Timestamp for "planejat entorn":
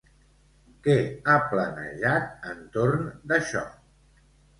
1.51-3.05